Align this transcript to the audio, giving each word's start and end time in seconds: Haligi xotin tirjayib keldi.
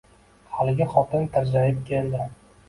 Haligi 0.53 0.87
xotin 0.93 1.29
tirjayib 1.37 1.85
keldi. 1.93 2.25